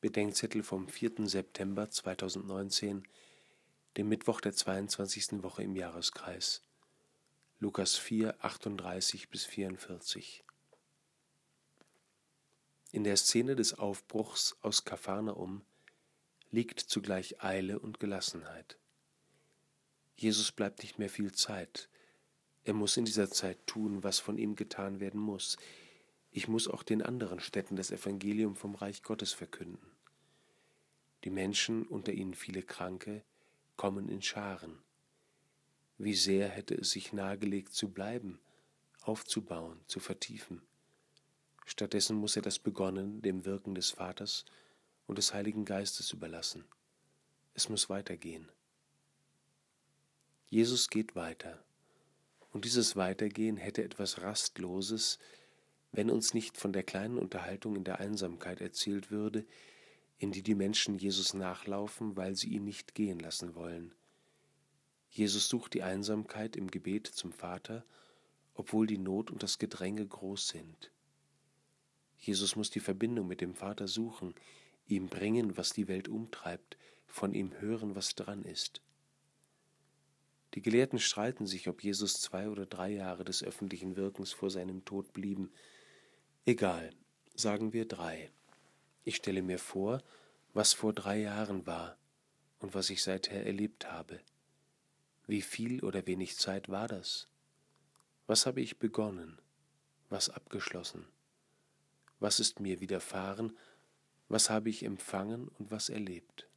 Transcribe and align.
Bedenkzettel 0.00 0.62
vom 0.62 0.88
4. 0.88 1.28
September 1.28 1.90
2019, 1.90 3.06
dem 3.98 4.08
Mittwoch 4.08 4.40
der 4.40 4.54
22. 4.54 5.42
Woche 5.42 5.62
im 5.62 5.76
Jahreskreis. 5.76 6.62
Lukas 7.58 7.96
4, 7.96 8.42
38 8.42 9.28
bis 9.28 9.44
44. 9.44 10.42
In 12.92 13.04
der 13.04 13.18
Szene 13.18 13.56
des 13.56 13.78
Aufbruchs 13.78 14.56
aus 14.62 14.86
Kapharnaum 14.86 15.60
liegt 16.50 16.80
zugleich 16.80 17.42
Eile 17.44 17.78
und 17.78 18.00
Gelassenheit. 18.00 18.78
Jesus 20.16 20.50
bleibt 20.50 20.82
nicht 20.82 20.98
mehr 20.98 21.10
viel 21.10 21.32
Zeit. 21.32 21.90
Er 22.64 22.72
muss 22.72 22.96
in 22.96 23.04
dieser 23.04 23.30
Zeit 23.30 23.66
tun, 23.66 24.02
was 24.02 24.18
von 24.18 24.38
ihm 24.38 24.56
getan 24.56 24.98
werden 24.98 25.20
muss. 25.20 25.58
Ich 26.32 26.46
muss 26.46 26.68
auch 26.68 26.82
den 26.82 27.02
anderen 27.02 27.40
Städten 27.40 27.76
das 27.76 27.90
Evangelium 27.90 28.56
vom 28.56 28.74
Reich 28.74 29.02
Gottes 29.02 29.32
verkünden. 29.32 29.90
Die 31.24 31.30
Menschen, 31.30 31.86
unter 31.86 32.12
ihnen 32.12 32.34
viele 32.34 32.62
Kranke, 32.62 33.22
kommen 33.76 34.08
in 34.08 34.22
Scharen. 34.22 34.78
Wie 35.98 36.14
sehr 36.14 36.48
hätte 36.48 36.74
es 36.74 36.92
sich 36.92 37.12
nahegelegt 37.12 37.74
zu 37.74 37.90
bleiben, 37.90 38.38
aufzubauen, 39.02 39.80
zu 39.86 40.00
vertiefen. 40.00 40.62
Stattdessen 41.66 42.16
muss 42.16 42.36
er 42.36 42.42
das 42.42 42.58
Begonnene 42.58 43.20
dem 43.20 43.44
Wirken 43.44 43.74
des 43.74 43.90
Vaters 43.90 44.44
und 45.06 45.18
des 45.18 45.34
Heiligen 45.34 45.64
Geistes 45.64 46.12
überlassen. 46.12 46.64
Es 47.54 47.68
muss 47.68 47.88
weitergehen. 47.90 48.48
Jesus 50.48 50.88
geht 50.88 51.14
weiter, 51.14 51.62
und 52.52 52.64
dieses 52.64 52.96
Weitergehen 52.96 53.56
hätte 53.56 53.84
etwas 53.84 54.22
Rastloses, 54.22 55.18
wenn 55.92 56.10
uns 56.10 56.34
nicht 56.34 56.56
von 56.56 56.72
der 56.72 56.82
kleinen 56.82 57.18
Unterhaltung 57.18 57.76
in 57.76 57.84
der 57.84 58.00
Einsamkeit 58.00 58.60
erzählt 58.60 59.10
würde, 59.10 59.44
in 60.18 60.32
die 60.32 60.42
die 60.42 60.54
Menschen 60.54 60.98
Jesus 60.98 61.34
nachlaufen, 61.34 62.16
weil 62.16 62.36
sie 62.36 62.48
ihn 62.48 62.64
nicht 62.64 62.94
gehen 62.94 63.18
lassen 63.18 63.54
wollen. 63.54 63.94
Jesus 65.08 65.48
sucht 65.48 65.74
die 65.74 65.82
Einsamkeit 65.82 66.56
im 66.56 66.70
Gebet 66.70 67.06
zum 67.06 67.32
Vater, 67.32 67.84
obwohl 68.54 68.86
die 68.86 68.98
Not 68.98 69.30
und 69.30 69.42
das 69.42 69.58
Gedränge 69.58 70.06
groß 70.06 70.48
sind. 70.48 70.92
Jesus 72.18 72.54
muss 72.54 72.70
die 72.70 72.80
Verbindung 72.80 73.26
mit 73.26 73.40
dem 73.40 73.54
Vater 73.54 73.88
suchen, 73.88 74.34
ihm 74.86 75.08
bringen, 75.08 75.56
was 75.56 75.70
die 75.72 75.88
Welt 75.88 76.08
umtreibt, 76.08 76.76
von 77.06 77.32
ihm 77.32 77.58
hören, 77.60 77.96
was 77.96 78.14
dran 78.14 78.44
ist. 78.44 78.82
Die 80.54 80.62
Gelehrten 80.62 80.98
streiten 80.98 81.46
sich, 81.46 81.68
ob 81.68 81.82
Jesus 81.82 82.20
zwei 82.20 82.48
oder 82.48 82.66
drei 82.66 82.90
Jahre 82.90 83.24
des 83.24 83.42
öffentlichen 83.42 83.96
Wirkens 83.96 84.32
vor 84.32 84.50
seinem 84.50 84.84
Tod 84.84 85.12
blieben. 85.12 85.50
Egal, 86.46 86.90
sagen 87.34 87.74
wir 87.74 87.86
drei. 87.86 88.30
Ich 89.04 89.16
stelle 89.16 89.42
mir 89.42 89.58
vor, 89.58 90.02
was 90.54 90.72
vor 90.72 90.94
drei 90.94 91.20
Jahren 91.20 91.66
war 91.66 91.98
und 92.60 92.74
was 92.74 92.88
ich 92.88 93.02
seither 93.02 93.44
erlebt 93.46 93.92
habe. 93.92 94.20
Wie 95.26 95.42
viel 95.42 95.84
oder 95.84 96.06
wenig 96.06 96.38
Zeit 96.38 96.70
war 96.70 96.88
das? 96.88 97.28
Was 98.26 98.46
habe 98.46 98.62
ich 98.62 98.78
begonnen? 98.78 99.38
Was 100.08 100.30
abgeschlossen? 100.30 101.06
Was 102.20 102.40
ist 102.40 102.58
mir 102.58 102.80
widerfahren? 102.80 103.56
Was 104.28 104.48
habe 104.48 104.70
ich 104.70 104.82
empfangen 104.82 105.48
und 105.58 105.70
was 105.70 105.88
erlebt? 105.90 106.48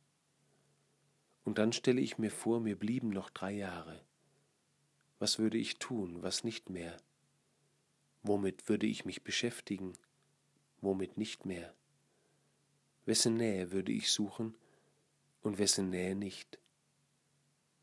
Und 1.43 1.57
dann 1.57 1.73
stelle 1.73 1.99
ich 1.99 2.17
mir 2.17 2.31
vor, 2.31 2.61
mir 2.61 2.77
blieben 2.79 3.09
noch 3.09 3.29
drei 3.29 3.51
Jahre. 3.51 4.01
Was 5.19 5.39
würde 5.39 5.57
ich 5.57 5.77
tun, 5.77 6.23
was 6.23 6.45
nicht 6.45 6.69
mehr? 6.69 6.97
Womit 8.23 8.69
würde 8.69 8.87
ich 8.87 9.03
mich 9.03 9.23
beschäftigen? 9.23 9.93
Womit 10.79 11.17
nicht 11.17 11.45
mehr? 11.45 11.73
Wessen 13.05 13.35
Nähe 13.35 13.71
würde 13.73 13.91
ich 13.91 14.11
suchen 14.11 14.55
und 15.41 15.57
wessen 15.57 15.89
Nähe 15.89 16.15
nicht? 16.15 16.57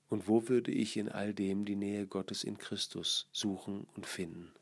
Und 0.08 0.28
wo 0.28 0.48
würde 0.48 0.72
ich 0.72 0.96
in 0.96 1.10
all 1.10 1.34
dem 1.34 1.66
die 1.66 1.76
Nähe 1.76 2.06
Gottes 2.06 2.42
in 2.42 2.56
Christus 2.56 3.28
suchen 3.32 3.86
und 3.94 4.06
finden? 4.06 4.52